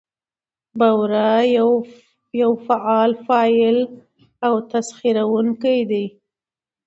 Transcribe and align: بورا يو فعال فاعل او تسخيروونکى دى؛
بورا 0.79 1.33
يو 2.39 2.51
فعال 2.67 3.11
فاعل 3.27 3.77
او 4.45 4.53
تسخيروونکى 4.71 5.77
دى؛ 5.89 6.05